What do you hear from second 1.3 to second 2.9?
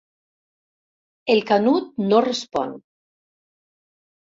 El Canut no respon.